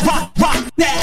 rock, 0.08 0.32
rock 0.38 0.70
now. 0.78 0.97